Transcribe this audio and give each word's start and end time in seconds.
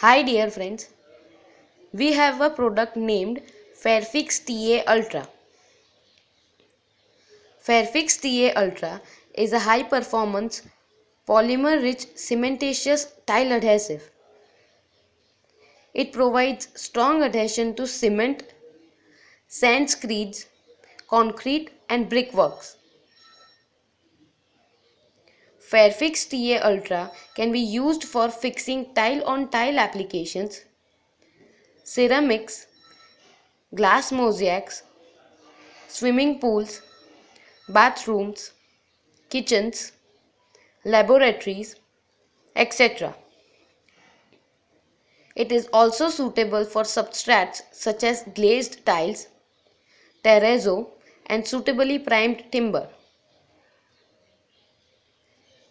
Hi 0.00 0.22
dear 0.22 0.48
friends, 0.48 0.90
we 1.92 2.12
have 2.12 2.40
a 2.40 2.50
product 2.50 2.96
named 2.96 3.40
Fairfix 3.84 4.36
TA 4.48 4.84
Ultra. 4.92 5.26
Fairfix 7.66 8.16
TA 8.24 8.52
Ultra 8.62 9.02
is 9.34 9.52
a 9.52 9.58
high 9.58 9.82
performance 9.82 10.62
polymer 11.26 11.82
rich 11.82 12.06
cementitious 12.14 13.08
tile 13.26 13.50
adhesive. 13.50 14.08
It 15.92 16.12
provides 16.12 16.68
strong 16.76 17.24
adhesion 17.24 17.74
to 17.74 17.88
cement, 17.88 18.44
sand 19.48 19.90
screeds, 19.90 20.46
concrete 21.10 21.70
and 21.88 22.08
brickworks. 22.08 22.77
Fairfix 25.70 26.26
TA 26.30 26.66
Ultra 26.66 27.12
can 27.34 27.52
be 27.52 27.60
used 27.60 28.04
for 28.04 28.30
fixing 28.30 28.94
tile 28.94 29.22
on 29.24 29.48
tile 29.50 29.78
applications, 29.78 30.62
ceramics, 31.84 32.66
glass 33.74 34.10
mosaics, 34.10 34.82
swimming 35.88 36.38
pools, 36.38 36.80
bathrooms, 37.68 38.52
kitchens, 39.28 39.92
laboratories, 40.84 41.76
etc. 42.56 43.14
It 45.36 45.52
is 45.52 45.68
also 45.72 46.08
suitable 46.08 46.64
for 46.64 46.82
substrates 46.82 47.60
such 47.72 48.04
as 48.04 48.22
glazed 48.34 48.86
tiles, 48.86 49.28
terrazzo 50.24 50.88
and 51.26 51.46
suitably 51.46 51.98
primed 51.98 52.44
timber. 52.50 52.88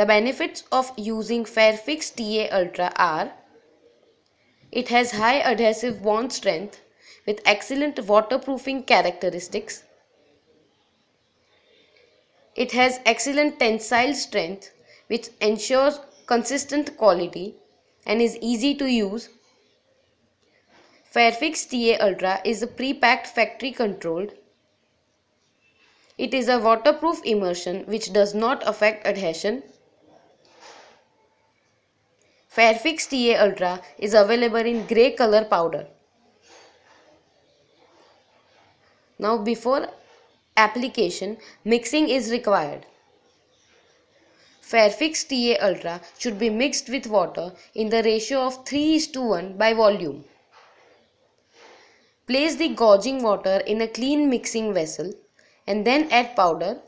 The 0.00 0.06
benefits 0.06 0.64
of 0.72 0.94
using 0.96 1.44
Fairfix 1.44 2.10
TA 2.16 2.56
Ultra 2.56 2.90
are 2.96 3.34
It 4.72 4.88
has 4.88 5.10
high 5.10 5.40
adhesive 5.40 6.02
bond 6.02 6.32
strength 6.32 6.80
with 7.26 7.42
excellent 7.44 8.02
waterproofing 8.06 8.84
characteristics. 8.84 9.82
It 12.56 12.72
has 12.72 13.00
excellent 13.04 13.58
tensile 13.58 14.14
strength 14.14 14.72
which 15.08 15.28
ensures 15.38 16.00
consistent 16.24 16.96
quality 16.96 17.56
and 18.06 18.22
is 18.22 18.38
easy 18.40 18.74
to 18.76 18.86
use. 18.86 19.28
Fairfix 21.14 21.68
TA 21.68 22.02
Ultra 22.02 22.40
is 22.42 22.62
a 22.62 22.66
pre-packed 22.66 23.26
factory 23.26 23.70
controlled. 23.70 24.32
It 26.16 26.32
is 26.32 26.48
a 26.48 26.58
waterproof 26.58 27.20
immersion 27.22 27.84
which 27.84 28.14
does 28.14 28.34
not 28.34 28.66
affect 28.66 29.06
adhesion. 29.06 29.62
Fairfix 32.54 33.06
TA 33.08 33.44
Ultra 33.44 33.80
is 33.96 34.12
available 34.12 34.66
in 34.72 34.86
grey 34.86 35.12
color 35.12 35.44
powder. 35.44 35.86
Now 39.20 39.38
before 39.38 39.88
application, 40.56 41.38
mixing 41.64 42.08
is 42.08 42.32
required. 42.32 42.86
Fairfix 44.62 45.24
TA 45.28 45.64
Ultra 45.64 46.00
should 46.18 46.40
be 46.40 46.50
mixed 46.50 46.88
with 46.88 47.06
water 47.06 47.52
in 47.74 47.88
the 47.88 48.02
ratio 48.02 48.40
of 48.40 48.66
3 48.66 48.94
is 48.94 49.06
to 49.08 49.20
1 49.20 49.56
by 49.56 49.72
volume. 49.72 50.24
Place 52.26 52.56
the 52.56 52.68
gauging 52.68 53.22
water 53.22 53.58
in 53.66 53.80
a 53.80 53.88
clean 53.88 54.28
mixing 54.28 54.72
vessel 54.74 55.12
and 55.66 55.86
then 55.86 56.08
add 56.10 56.34
powder 56.34 56.80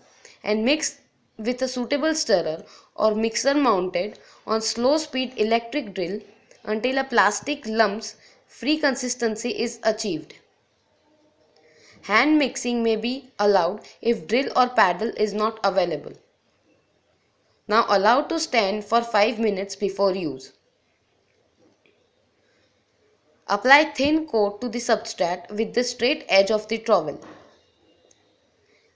and 0.42 0.64
mix 0.64 1.02
with 1.38 1.62
a 1.62 1.69
suitable 1.69 2.14
stirrer 2.14 2.64
or 2.94 3.14
mixer 3.14 3.55
mounted 3.55 4.19
on 4.47 4.61
slow 4.61 4.97
speed 4.97 5.33
electric 5.36 5.94
drill 5.94 6.20
until 6.64 6.98
a 6.98 7.05
plastic 7.05 7.66
lumps 7.66 8.16
free 8.47 8.77
consistency 8.78 9.50
is 9.50 9.80
achieved. 9.83 10.34
Hand 12.02 12.39
mixing 12.39 12.83
may 12.83 12.97
be 12.97 13.30
allowed 13.39 13.80
if 14.00 14.27
drill 14.27 14.52
or 14.56 14.68
paddle 14.68 15.12
is 15.17 15.33
not 15.33 15.58
available. 15.64 16.12
Now 17.68 17.86
allow 17.89 18.23
to 18.23 18.39
stand 18.40 18.85
for 18.85 19.02
5 19.02 19.39
minutes 19.39 19.77
before 19.77 20.14
use. 20.14 20.52
Apply 23.46 23.85
thin 23.85 24.27
coat 24.27 24.61
to 24.61 24.68
the 24.68 24.79
substrate 24.79 25.48
with 25.51 25.74
the 25.74 25.85
straight 25.85 26.24
edge 26.29 26.51
of 26.51 26.68
the 26.68 26.79
trowel. 26.79 27.20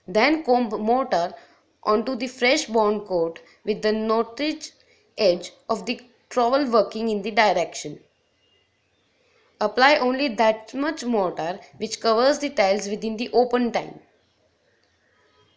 Then 0.07 0.43
comb 0.43 0.69
mortar 0.69 1.33
onto 1.83 2.15
the 2.15 2.27
fresh 2.27 2.65
bond 2.65 3.07
coat 3.07 3.39
with 3.63 3.81
the 3.81 3.91
notched 3.91 4.73
edge 5.17 5.51
of 5.69 5.85
the 5.85 5.99
trowel 6.29 6.65
working 6.69 7.09
in 7.09 7.21
the 7.21 7.31
direction. 7.31 7.99
Apply 9.59 9.95
only 9.95 10.27
that 10.27 10.73
much 10.73 11.03
mortar 11.03 11.59
which 11.77 11.99
covers 11.99 12.39
the 12.39 12.49
tiles 12.49 12.87
within 12.87 13.17
the 13.17 13.29
open 13.33 13.71
time. 13.71 13.99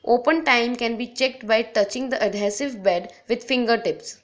Open 0.04 0.44
time 0.44 0.76
can 0.76 0.96
be 0.96 1.06
checked 1.06 1.46
by 1.46 1.62
touching 1.62 2.08
the 2.08 2.22
adhesive 2.22 2.82
bed 2.82 3.12
with 3.28 3.44
fingertips. 3.44 4.22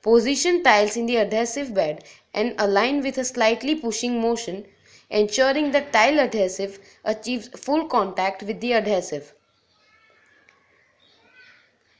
Position 0.00 0.62
tiles 0.62 0.96
in 0.96 1.06
the 1.06 1.16
adhesive 1.16 1.74
bed 1.74 2.04
and 2.32 2.54
align 2.58 3.02
with 3.02 3.18
a 3.18 3.24
slightly 3.24 3.74
pushing 3.74 4.20
motion 4.20 4.66
ensuring 5.10 5.70
that 5.72 5.92
tile 5.92 6.18
adhesive 6.18 6.78
achieves 7.04 7.48
full 7.48 7.86
contact 7.86 8.42
with 8.42 8.60
the 8.60 8.72
adhesive. 8.72 9.34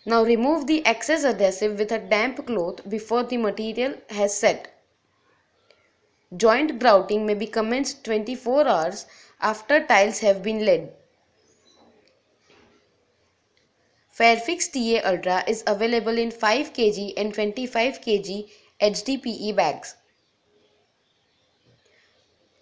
Now 0.06 0.22
remove 0.22 0.66
the 0.66 0.84
excess 0.84 1.24
adhesive 1.24 1.78
with 1.78 1.90
a 1.90 1.98
damp 1.98 2.46
cloth 2.46 2.86
before 2.88 3.22
the 3.22 3.38
material 3.38 3.94
has 4.10 4.36
set. 4.36 4.70
Joint 6.36 6.78
grouting 6.78 7.24
may 7.24 7.34
be 7.34 7.46
commenced 7.46 8.04
24 8.04 8.68
hours 8.68 9.06
after 9.40 9.86
tiles 9.86 10.18
have 10.18 10.42
been 10.42 10.64
laid. 10.64 10.90
Fairfix 14.18 14.70
TA 14.70 15.08
Ultra 15.08 15.42
is 15.48 15.64
available 15.66 16.18
in 16.18 16.30
5 16.30 16.72
kg 16.72 17.14
and 17.16 17.32
25 17.32 18.00
kg 18.00 18.48
HDPE 18.80 19.56
bags. 19.56 19.96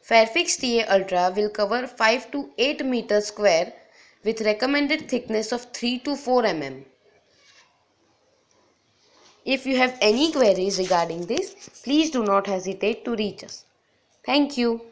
Fairfix 0.09 0.57
TA 0.61 0.95
Ultra 0.95 1.33
will 1.37 1.51
cover 1.51 1.87
5 1.87 2.31
to 2.31 2.51
8 2.57 2.87
meters 2.87 3.27
square 3.27 3.73
with 4.23 4.41
recommended 4.43 5.09
thickness 5.09 5.53
of 5.53 5.73
3 5.73 5.99
to 6.01 6.17
4 6.17 6.43
mm. 6.45 6.85
If 9.45 9.67
you 9.67 9.77
have 9.77 9.99
any 10.01 10.33
queries 10.33 10.79
regarding 10.79 11.27
this, 11.27 11.55
please 11.85 12.11
do 12.11 12.25
not 12.25 12.47
hesitate 12.47 13.05
to 13.05 13.15
reach 13.17 13.45
us. 13.45 13.65
Thank 14.25 14.57
you. 14.57 14.92